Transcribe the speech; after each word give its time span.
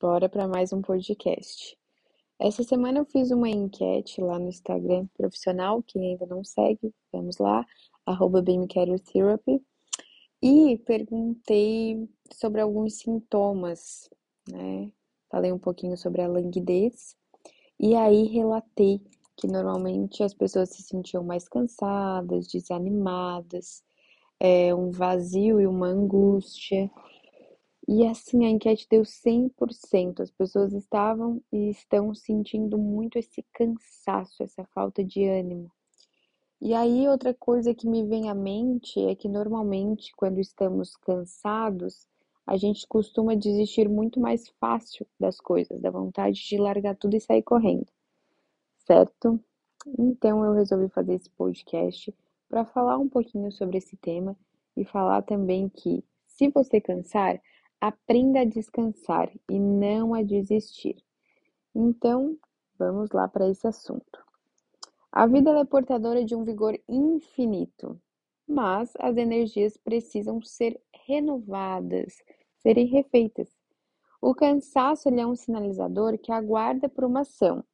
Bora 0.00 0.28
para 0.28 0.46
mais 0.46 0.72
um 0.72 0.80
podcast. 0.80 1.76
Essa 2.38 2.62
semana 2.62 3.00
eu 3.00 3.04
fiz 3.04 3.32
uma 3.32 3.48
enquete 3.48 4.20
lá 4.20 4.38
no 4.38 4.48
Instagram 4.48 5.08
profissional, 5.16 5.82
quem 5.82 6.12
ainda 6.12 6.24
não 6.24 6.44
segue, 6.44 6.94
vamos 7.12 7.38
lá, 7.38 7.66
arroba 8.06 8.40
Therapy, 8.40 9.60
e 10.40 10.78
perguntei 10.86 12.08
sobre 12.32 12.60
alguns 12.60 12.98
sintomas, 12.98 14.08
né? 14.48 14.92
Falei 15.28 15.52
um 15.52 15.58
pouquinho 15.58 15.96
sobre 15.96 16.22
a 16.22 16.28
languidez, 16.28 17.16
e 17.76 17.96
aí 17.96 18.22
relatei 18.26 19.00
que 19.36 19.48
normalmente 19.48 20.22
as 20.22 20.32
pessoas 20.32 20.68
se 20.68 20.82
sentiam 20.82 21.24
mais 21.24 21.48
cansadas, 21.48 22.46
desanimadas, 22.46 23.82
é, 24.38 24.72
um 24.72 24.92
vazio 24.92 25.60
e 25.60 25.66
uma 25.66 25.88
angústia, 25.88 26.88
e 27.88 28.06
assim 28.06 28.44
a 28.44 28.50
enquete 28.50 28.86
deu 28.90 29.00
100%. 29.00 30.20
As 30.20 30.30
pessoas 30.30 30.74
estavam 30.74 31.42
e 31.50 31.70
estão 31.70 32.14
sentindo 32.14 32.76
muito 32.76 33.18
esse 33.18 33.42
cansaço, 33.54 34.42
essa 34.42 34.62
falta 34.74 35.02
de 35.02 35.24
ânimo. 35.24 35.72
E 36.60 36.74
aí 36.74 37.08
outra 37.08 37.32
coisa 37.32 37.74
que 37.74 37.88
me 37.88 38.04
vem 38.04 38.28
à 38.28 38.34
mente 38.34 39.00
é 39.00 39.14
que 39.14 39.26
normalmente 39.26 40.12
quando 40.14 40.38
estamos 40.38 40.96
cansados, 40.96 42.06
a 42.46 42.58
gente 42.58 42.86
costuma 42.86 43.34
desistir 43.34 43.88
muito 43.88 44.20
mais 44.20 44.48
fácil 44.60 45.06
das 45.18 45.40
coisas, 45.40 45.80
da 45.80 45.90
vontade 45.90 46.46
de 46.46 46.58
largar 46.58 46.94
tudo 46.94 47.16
e 47.16 47.20
sair 47.20 47.42
correndo. 47.42 47.86
Certo? 48.80 49.40
Então 49.98 50.44
eu 50.44 50.52
resolvi 50.52 50.90
fazer 50.90 51.14
esse 51.14 51.30
podcast 51.30 52.14
para 52.50 52.66
falar 52.66 52.98
um 52.98 53.08
pouquinho 53.08 53.50
sobre 53.50 53.78
esse 53.78 53.96
tema 53.96 54.36
e 54.76 54.84
falar 54.84 55.22
também 55.22 55.70
que 55.70 56.04
se 56.26 56.48
você 56.48 56.80
cansar, 56.80 57.40
Aprenda 57.80 58.40
a 58.40 58.44
descansar 58.44 59.30
e 59.48 59.58
não 59.58 60.12
a 60.12 60.22
desistir. 60.22 60.96
Então, 61.74 62.36
vamos 62.78 63.10
lá 63.12 63.28
para 63.28 63.48
esse 63.48 63.66
assunto. 63.68 64.24
A 65.12 65.26
vida 65.26 65.50
é 65.50 65.64
portadora 65.64 66.24
de 66.24 66.34
um 66.34 66.44
vigor 66.44 66.78
infinito, 66.88 68.00
mas 68.46 68.92
as 68.98 69.16
energias 69.16 69.76
precisam 69.76 70.42
ser 70.42 70.80
renovadas, 71.06 72.16
serem 72.56 72.86
refeitas. 72.86 73.48
O 74.20 74.34
cansaço 74.34 75.08
é 75.08 75.26
um 75.26 75.36
sinalizador 75.36 76.18
que 76.18 76.32
aguarda 76.32 76.88
por 76.88 77.04
uma 77.04 77.20
ação, 77.20 77.64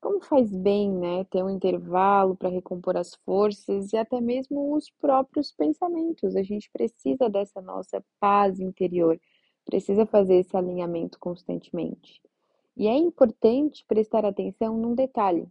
como 0.00 0.20
faz 0.22 0.50
bem, 0.50 0.90
né, 0.92 1.24
ter 1.24 1.42
um 1.42 1.50
intervalo 1.50 2.36
para 2.36 2.48
recompor 2.48 2.96
as 2.96 3.14
forças 3.24 3.92
e 3.92 3.96
até 3.96 4.20
mesmo 4.20 4.74
os 4.74 4.90
próprios 4.90 5.52
pensamentos. 5.52 6.36
A 6.36 6.42
gente 6.42 6.70
precisa 6.70 7.28
dessa 7.28 7.60
nossa 7.60 8.04
paz 8.20 8.60
interior, 8.60 9.20
precisa 9.64 10.06
fazer 10.06 10.36
esse 10.36 10.56
alinhamento 10.56 11.18
constantemente. 11.18 12.20
E 12.76 12.86
é 12.86 12.96
importante 12.96 13.84
prestar 13.86 14.24
atenção 14.24 14.78
num 14.78 14.94
detalhe. 14.94 15.48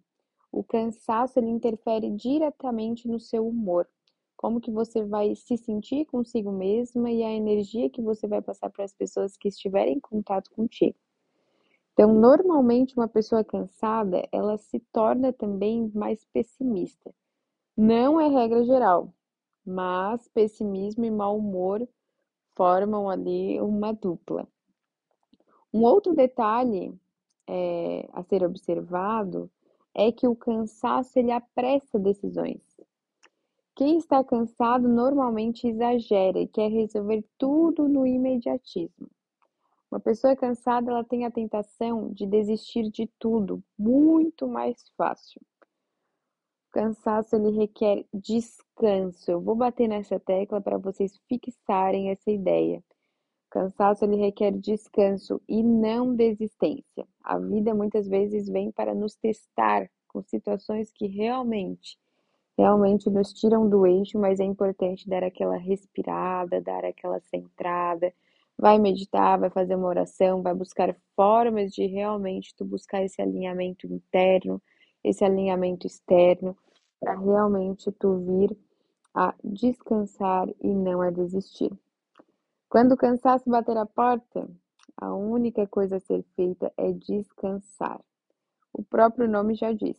O 0.51 0.63
cansaço 0.63 1.39
ele 1.39 1.49
interfere 1.49 2.09
diretamente 2.11 3.07
no 3.07 3.19
seu 3.19 3.47
humor. 3.47 3.87
Como 4.37 4.61
que 4.61 4.71
você 4.71 5.03
vai 5.03 5.35
se 5.35 5.57
sentir 5.57 6.05
consigo 6.05 6.51
mesma 6.51 7.11
e 7.11 7.23
a 7.23 7.31
energia 7.31 7.89
que 7.89 8.01
você 8.01 8.27
vai 8.27 8.41
passar 8.41 8.69
para 8.69 8.85
as 8.85 8.93
pessoas 8.93 9.35
que 9.35 9.49
estiverem 9.49 9.95
em 9.97 9.99
contato 9.99 10.49
contigo. 10.51 10.97
Então, 11.97 12.13
normalmente 12.13 12.95
uma 12.95 13.07
pessoa 13.07 13.43
cansada, 13.43 14.21
ela 14.31 14.55
se 14.59 14.79
torna 14.93 15.33
também 15.33 15.91
mais 15.95 16.23
pessimista. 16.25 17.11
Não 17.75 18.21
é 18.21 18.27
regra 18.27 18.63
geral, 18.63 19.11
mas 19.65 20.27
pessimismo 20.27 21.05
e 21.05 21.09
mau 21.09 21.39
humor 21.39 21.89
formam 22.55 23.09
ali 23.09 23.59
uma 23.59 23.93
dupla. 23.93 24.47
Um 25.73 25.81
outro 25.81 26.13
detalhe 26.13 26.95
é, 27.47 28.07
a 28.13 28.21
ser 28.21 28.43
observado 28.43 29.49
é 29.91 30.11
que 30.11 30.27
o 30.27 30.35
cansaço 30.35 31.17
ele 31.17 31.31
apressa 31.31 31.97
decisões. 31.97 32.61
Quem 33.75 33.97
está 33.97 34.23
cansado 34.23 34.87
normalmente 34.87 35.67
exagera 35.67 36.37
e 36.37 36.47
quer 36.47 36.69
resolver 36.69 37.25
tudo 37.39 37.89
no 37.89 38.05
imediatismo. 38.05 39.09
Uma 39.89 39.99
pessoa 39.99 40.35
cansada, 40.35 40.91
ela 40.91 41.03
tem 41.03 41.25
a 41.25 41.31
tentação 41.31 42.11
de 42.11 42.25
desistir 42.25 42.89
de 42.89 43.07
tudo 43.17 43.63
muito 43.77 44.47
mais 44.47 44.89
fácil. 44.97 45.41
O 46.67 46.71
cansaço 46.71 47.35
ele 47.35 47.57
requer 47.57 48.05
descanso. 48.13 49.31
Eu 49.31 49.39
vou 49.39 49.55
bater 49.55 49.87
nessa 49.87 50.19
tecla 50.19 50.59
para 50.59 50.77
vocês 50.77 51.17
fixarem 51.29 52.09
essa 52.09 52.29
ideia. 52.29 52.79
O 52.79 53.49
cansaço 53.49 54.03
ele 54.03 54.17
requer 54.17 54.51
descanso 54.51 55.41
e 55.47 55.63
não 55.63 56.13
desistência. 56.13 57.07
A 57.23 57.39
vida 57.39 57.73
muitas 57.73 58.07
vezes 58.07 58.49
vem 58.49 58.71
para 58.71 58.93
nos 58.93 59.15
testar 59.15 59.89
com 60.09 60.21
situações 60.21 60.91
que 60.91 61.07
realmente 61.07 61.97
realmente 62.57 63.09
nos 63.09 63.31
tiram 63.33 63.69
do 63.69 63.85
eixo, 63.85 64.17
mas 64.17 64.39
é 64.39 64.43
importante 64.43 65.07
dar 65.07 65.23
aquela 65.23 65.57
respirada, 65.57 66.59
dar 66.59 66.83
aquela 66.83 67.19
centrada, 67.19 68.11
vai 68.57 68.79
meditar, 68.79 69.39
vai 69.39 69.49
fazer 69.49 69.75
uma 69.75 69.87
oração, 69.87 70.41
vai 70.41 70.53
buscar 70.53 70.95
formas 71.15 71.71
de 71.71 71.85
realmente 71.85 72.55
tu 72.55 72.65
buscar 72.65 73.03
esse 73.03 73.21
alinhamento 73.21 73.85
interno, 73.85 74.61
esse 75.03 75.23
alinhamento 75.23 75.85
externo, 75.85 76.57
para 76.99 77.17
realmente 77.17 77.91
tu 77.91 78.17
vir 78.17 78.57
a 79.13 79.33
descansar 79.43 80.47
e 80.61 80.67
não 80.67 81.01
a 81.01 81.11
desistir. 81.11 81.71
Quando 82.69 82.93
o 82.93 82.97
cansaço 82.97 83.49
bater 83.49 83.77
a 83.77 83.85
porta, 83.85 84.49
a 84.97 85.13
única 85.13 85.67
coisa 85.67 85.97
a 85.97 85.99
ser 85.99 86.23
feita 86.35 86.73
é 86.75 86.91
descansar. 86.91 88.01
O 88.73 88.83
próprio 88.83 89.27
nome 89.29 89.55
já 89.55 89.71
diz, 89.71 89.97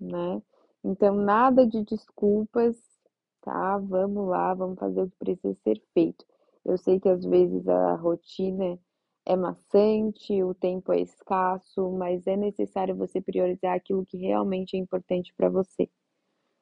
né? 0.00 0.42
Então, 0.82 1.14
nada 1.14 1.66
de 1.66 1.84
desculpas, 1.84 2.76
tá? 3.42 3.78
Vamos 3.78 4.28
lá, 4.28 4.54
vamos 4.54 4.78
fazer 4.78 5.02
o 5.02 5.10
que 5.10 5.16
precisa 5.16 5.54
ser 5.62 5.80
feito. 5.92 6.24
Eu 6.68 6.76
sei 6.76 7.00
que 7.00 7.08
às 7.08 7.24
vezes 7.24 7.66
a 7.66 7.94
rotina 7.94 8.78
é 9.24 9.34
maçante, 9.34 10.42
o 10.42 10.52
tempo 10.52 10.92
é 10.92 11.00
escasso, 11.00 11.90
mas 11.92 12.26
é 12.26 12.36
necessário 12.36 12.94
você 12.94 13.22
priorizar 13.22 13.74
aquilo 13.74 14.04
que 14.04 14.18
realmente 14.18 14.76
é 14.76 14.78
importante 14.78 15.32
para 15.34 15.48
você. 15.48 15.88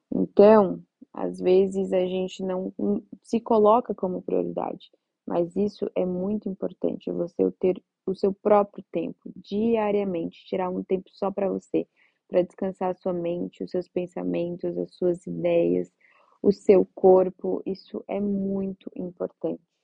Então, 0.09 0.81
às 1.13 1.39
vezes 1.39 1.91
a 1.91 2.05
gente 2.05 2.41
não 2.41 2.73
se 3.21 3.41
coloca 3.41 3.93
como 3.93 4.21
prioridade, 4.21 4.89
mas 5.25 5.53
isso 5.57 5.91
é 5.93 6.05
muito 6.05 6.47
importante, 6.47 7.11
você 7.11 7.51
ter 7.59 7.83
o 8.05 8.15
seu 8.15 8.33
próprio 8.33 8.85
tempo, 8.89 9.29
diariamente, 9.35 10.45
tirar 10.45 10.69
um 10.69 10.85
tempo 10.85 11.09
só 11.11 11.29
para 11.29 11.49
você, 11.49 11.85
para 12.29 12.43
descansar 12.43 12.91
a 12.91 12.95
sua 12.95 13.11
mente, 13.11 13.61
os 13.61 13.71
seus 13.71 13.89
pensamentos, 13.89 14.77
as 14.77 14.95
suas 14.95 15.27
ideias, 15.27 15.91
o 16.41 16.53
seu 16.53 16.85
corpo, 16.95 17.61
isso 17.65 18.01
é 18.07 18.21
muito 18.21 18.89
importante. 18.95 19.76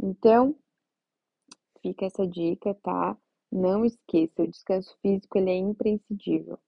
Então, 0.00 0.54
fica 1.82 2.06
essa 2.06 2.26
dica, 2.26 2.72
tá? 2.74 3.16
Não 3.50 3.84
esqueça, 3.84 4.42
o 4.42 4.46
descanso 4.46 4.96
físico 5.02 5.38
ele 5.38 5.50
é 5.50 5.56
imprescindível. 5.56 6.58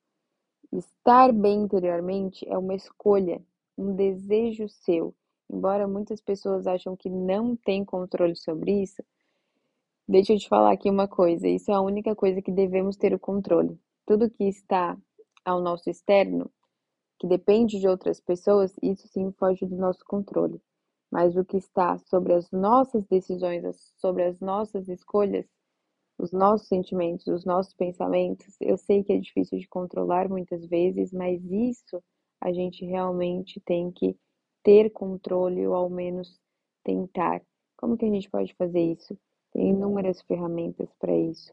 Estar 0.73 1.33
bem 1.33 1.63
interiormente 1.63 2.47
é 2.49 2.59
uma 2.59 2.75
escolha, 2.75 3.41
um 3.79 3.95
desejo 3.95 4.69
seu. 4.69 5.15
Embora 5.49 5.87
muitas 5.87 6.21
pessoas 6.21 6.67
acham 6.67 6.97
que 6.97 7.09
não 7.09 7.55
tem 7.57 7.85
controle 7.85 8.35
sobre 8.35 8.83
isso, 8.83 9.03
deixa 10.09 10.33
eu 10.33 10.39
te 10.39 10.49
falar 10.49 10.73
aqui 10.73 10.91
uma 10.91 11.07
coisa, 11.07 11.47
isso 11.47 11.71
é 11.71 11.75
a 11.75 11.81
única 11.81 12.17
coisa 12.17 12.43
que 12.43 12.51
devemos 12.51 12.97
ter 12.97 13.15
o 13.15 13.19
controle. 13.19 13.79
Tudo 14.07 14.31
que 14.31 14.45
está 14.45 14.99
ao 15.45 15.61
nosso 15.61 15.89
externo, 15.89 16.51
que 17.19 17.29
depende 17.29 17.79
de 17.79 17.87
outras 17.87 18.21
pessoas, 18.21 18.75
isso 18.83 19.07
sim 19.09 19.31
foge 19.33 19.67
do 19.67 19.77
nosso 19.77 20.05
controle 20.05 20.61
mas 21.11 21.37
o 21.37 21.45
que 21.45 21.57
está 21.57 21.99
sobre 21.99 22.33
as 22.33 22.51
nossas 22.51 23.05
decisões, 23.07 23.65
sobre 23.97 24.25
as 24.25 24.39
nossas 24.41 24.89
escolhas, 24.89 25.47
os 26.19 26.33
nossos 26.33 26.69
sentimentos, 26.69 27.27
os 27.27 27.45
nossos 27.45 27.73
pensamentos, 27.75 28.57
eu 28.61 28.77
sei 28.77 29.03
que 29.03 29.13
é 29.13 29.19
difícil 29.19 29.59
de 29.59 29.69
controlar 29.69 30.29
muitas 30.29 30.65
vezes, 30.67 31.13
mas 31.13 31.43
isso 31.45 32.03
a 32.41 32.53
gente 32.53 32.85
realmente 32.85 33.61
tem 33.61 33.91
que 33.91 34.17
ter 34.63 34.91
controle 34.91 35.67
ou 35.67 35.75
ao 35.75 35.91
menos 35.91 36.39
tentar. 36.85 37.43
Como 37.77 37.97
que 37.97 38.05
a 38.05 38.11
gente 38.11 38.31
pode 38.31 38.55
fazer 38.55 38.81
isso? 38.81 39.19
Tem 39.53 39.71
inúmeras 39.71 40.23
ferramentas 40.23 40.89
para 40.99 41.17
isso. 41.17 41.53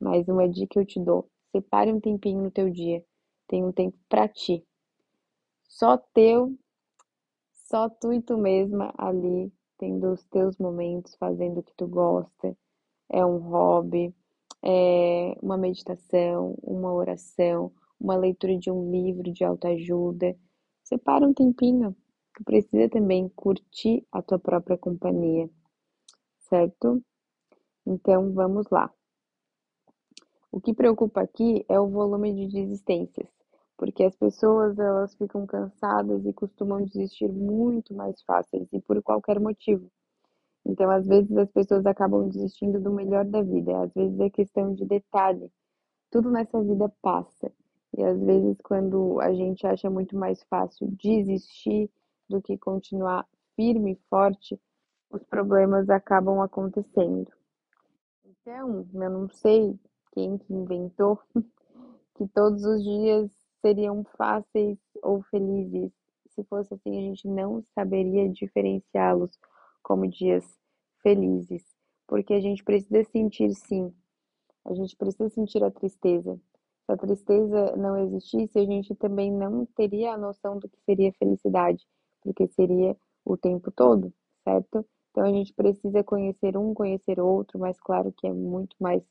Mas 0.00 0.28
uma 0.28 0.48
dica 0.48 0.74
que 0.74 0.78
eu 0.78 0.86
te 0.86 1.00
dou: 1.00 1.28
separe 1.52 1.92
um 1.92 2.00
tempinho 2.00 2.42
no 2.42 2.50
teu 2.50 2.70
dia. 2.70 3.04
Tem 3.46 3.64
um 3.64 3.72
tempo 3.72 3.96
para 4.08 4.28
ti. 4.28 4.64
Só 5.64 5.96
teu 5.96 6.56
só 7.70 7.88
tu 7.88 8.12
e 8.12 8.20
tu 8.20 8.36
mesma 8.36 8.92
ali, 8.98 9.52
tendo 9.78 10.12
os 10.12 10.24
teus 10.24 10.58
momentos, 10.58 11.14
fazendo 11.14 11.60
o 11.60 11.62
que 11.62 11.72
tu 11.76 11.86
gosta. 11.86 12.56
É 13.08 13.24
um 13.24 13.38
hobby, 13.38 14.12
é 14.60 15.36
uma 15.40 15.56
meditação, 15.56 16.56
uma 16.64 16.92
oração, 16.92 17.72
uma 18.00 18.16
leitura 18.16 18.58
de 18.58 18.72
um 18.72 18.90
livro 18.90 19.32
de 19.32 19.44
autoajuda. 19.44 20.36
Separa 20.82 21.24
um 21.24 21.32
tempinho. 21.32 21.94
Tu 22.34 22.42
precisa 22.42 22.88
também 22.88 23.28
curtir 23.28 24.04
a 24.10 24.20
tua 24.20 24.38
própria 24.38 24.76
companhia, 24.76 25.48
certo? 26.38 27.00
Então, 27.86 28.32
vamos 28.32 28.68
lá. 28.68 28.92
O 30.50 30.60
que 30.60 30.74
preocupa 30.74 31.20
aqui 31.20 31.64
é 31.68 31.78
o 31.78 31.88
volume 31.88 32.34
de 32.34 32.48
desistências, 32.48 33.28
porque 33.80 34.04
as 34.04 34.14
pessoas 34.14 34.78
elas 34.78 35.14
ficam 35.14 35.46
cansadas 35.46 36.26
e 36.26 36.34
costumam 36.34 36.84
desistir 36.84 37.32
muito 37.32 37.94
mais 37.94 38.20
fáceis 38.24 38.68
e 38.74 38.78
por 38.78 39.02
qualquer 39.02 39.40
motivo. 39.40 39.90
Então, 40.66 40.90
às 40.90 41.06
vezes 41.06 41.34
as 41.34 41.50
pessoas 41.50 41.86
acabam 41.86 42.28
desistindo 42.28 42.78
do 42.78 42.92
melhor 42.92 43.24
da 43.24 43.40
vida, 43.40 43.84
às 43.84 43.94
vezes 43.94 44.20
é 44.20 44.28
questão 44.28 44.74
de 44.74 44.84
detalhe. 44.84 45.50
Tudo 46.10 46.30
nessa 46.30 46.62
vida 46.62 46.92
passa. 47.00 47.50
E 47.96 48.04
às 48.04 48.20
vezes 48.20 48.58
quando 48.62 49.18
a 49.18 49.32
gente 49.32 49.66
acha 49.66 49.88
muito 49.88 50.14
mais 50.14 50.42
fácil 50.42 50.86
desistir 51.02 51.90
do 52.28 52.42
que 52.42 52.58
continuar 52.58 53.26
firme 53.56 53.92
e 53.92 54.08
forte, 54.10 54.60
os 55.10 55.24
problemas 55.24 55.88
acabam 55.88 56.42
acontecendo. 56.42 57.32
Então, 58.26 58.86
eu 58.92 59.10
não 59.10 59.26
sei 59.30 59.74
quem 60.12 60.36
que 60.36 60.52
inventou 60.52 61.18
que 62.14 62.28
todos 62.28 62.62
os 62.62 62.82
dias 62.84 63.39
seriam 63.60 64.04
fáceis 64.16 64.78
ou 65.02 65.22
felizes. 65.24 65.92
Se 66.30 66.44
fosse 66.44 66.74
assim, 66.74 66.96
a 66.98 67.00
gente 67.00 67.26
não 67.28 67.62
saberia 67.74 68.28
diferenciá-los 68.28 69.38
como 69.82 70.06
dias 70.06 70.44
felizes, 71.02 71.64
porque 72.06 72.34
a 72.34 72.40
gente 72.40 72.62
precisa 72.62 73.02
sentir 73.04 73.54
sim, 73.54 73.92
a 74.64 74.74
gente 74.74 74.96
precisa 74.96 75.28
sentir 75.30 75.62
a 75.64 75.70
tristeza. 75.70 76.38
Se 76.84 76.92
a 76.92 76.96
tristeza 76.96 77.76
não 77.76 77.96
existisse, 77.96 78.58
a 78.58 78.64
gente 78.64 78.94
também 78.94 79.32
não 79.32 79.64
teria 79.66 80.12
a 80.12 80.18
noção 80.18 80.58
do 80.58 80.68
que 80.68 80.78
seria 80.82 81.12
felicidade, 81.14 81.86
porque 82.22 82.46
seria 82.48 82.96
o 83.24 83.36
tempo 83.36 83.70
todo, 83.70 84.12
certo? 84.44 84.84
Então 85.10 85.24
a 85.24 85.32
gente 85.32 85.52
precisa 85.54 86.04
conhecer 86.04 86.56
um, 86.56 86.74
conhecer 86.74 87.20
outro, 87.20 87.58
mas 87.58 87.78
claro 87.80 88.12
que 88.12 88.26
é 88.26 88.32
muito 88.32 88.76
mais 88.78 89.02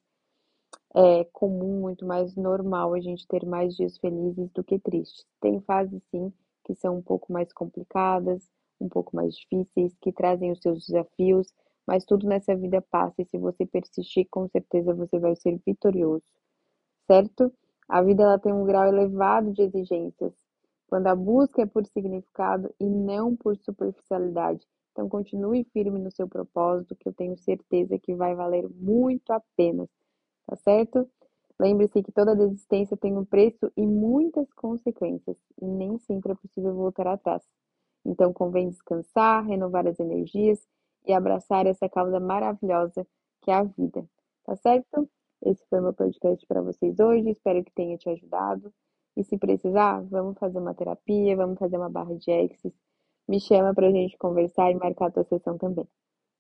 é 0.96 1.24
comum, 1.26 1.82
muito 1.82 2.06
mais 2.06 2.36
normal 2.36 2.94
a 2.94 3.00
gente 3.00 3.28
ter 3.28 3.46
mais 3.46 3.76
dias 3.76 3.98
felizes 3.98 4.50
do 4.52 4.64
que 4.64 4.80
tristes. 4.80 5.26
Tem 5.42 5.60
fases 5.62 6.02
sim 6.12 6.34
que 6.64 6.76
são 6.76 6.98
um 6.98 7.02
pouco 7.02 7.32
mais 7.34 7.52
complicadas, 7.54 8.50
um 8.80 8.88
pouco 8.90 9.16
mais 9.16 9.36
difíceis, 9.36 9.96
que 10.02 10.12
trazem 10.12 10.52
os 10.52 10.60
seus 10.62 10.86
desafios, 10.86 11.54
mas 11.86 12.06
tudo 12.06 12.28
nessa 12.28 12.56
vida 12.56 12.82
passa 12.82 13.22
e 13.22 13.26
se 13.26 13.38
você 13.38 13.66
persistir, 13.66 14.28
com 14.30 14.48
certeza 14.48 14.94
você 14.94 15.18
vai 15.20 15.36
ser 15.36 15.60
vitorioso, 15.66 16.24
certo? 17.08 17.52
A 17.88 18.02
vida 18.04 18.24
ela 18.24 18.40
tem 18.40 18.54
um 18.54 18.66
grau 18.66 18.88
elevado 18.88 19.52
de 19.52 19.64
exigências, 19.64 20.34
quando 20.88 21.08
a 21.08 21.16
busca 21.16 21.62
é 21.64 21.66
por 21.66 21.86
significado 21.88 22.74
e 22.80 22.86
não 22.86 23.36
por 23.36 23.58
superficialidade. 23.58 24.66
Então 24.92 25.10
continue 25.10 25.64
firme 25.74 26.00
no 26.00 26.12
seu 26.12 26.28
propósito, 26.28 26.96
que 26.96 27.08
eu 27.10 27.14
tenho 27.14 27.38
certeza 27.38 27.98
que 27.98 28.14
vai 28.16 28.36
valer 28.36 28.68
muito 28.70 29.32
a 29.32 29.42
pena 29.56 29.88
tá 30.50 30.56
certo? 30.56 31.08
Lembre-se 31.60 32.02
que 32.02 32.12
toda 32.12 32.36
desistência 32.36 32.98
tem 32.98 33.16
um 33.16 33.26
preço 33.26 33.72
e 33.78 33.86
muitas 33.86 34.52
consequências, 34.54 35.38
e 35.62 35.66
nem 35.66 35.98
sempre 36.00 36.32
é 36.32 36.36
possível 36.36 36.74
voltar 36.74 37.06
atrás. 37.06 37.44
Então 38.06 38.34
convém 38.34 38.70
descansar, 38.70 39.46
renovar 39.46 39.86
as 39.88 40.00
energias 40.00 40.66
e 41.06 41.14
abraçar 41.14 41.68
essa 41.68 41.88
causa 41.88 42.20
maravilhosa 42.20 43.06
que 43.42 43.52
é 43.52 43.56
a 43.56 43.64
vida, 43.64 44.10
tá 44.44 44.56
certo? 44.56 45.08
Esse 45.44 45.64
foi 45.70 45.82
meu 45.82 45.94
podcast 45.94 46.46
para 46.48 46.62
vocês 46.62 47.00
hoje, 47.00 47.30
espero 47.30 47.64
que 47.64 47.72
tenha 47.72 47.98
te 47.98 48.10
ajudado. 48.10 48.74
E 49.16 49.24
se 49.24 49.38
precisar, 49.38 50.02
vamos 50.04 50.38
fazer 50.38 50.60
uma 50.60 50.74
terapia, 50.74 51.36
vamos 51.36 51.60
fazer 51.60 51.78
uma 51.78 51.90
barra 51.90 52.16
de 52.16 52.32
exercícios. 52.32 52.74
Me 53.28 53.40
chama 53.40 53.74
para 53.74 53.88
a 53.88 53.92
gente 53.92 54.18
conversar 54.18 54.72
e 54.72 54.76
marcar 54.76 55.08
a 55.08 55.12
tua 55.12 55.24
sessão 55.26 55.58
também, 55.58 55.88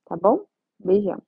tá 0.05 0.15
bom? 0.17 0.45
Beijão! 0.79 1.21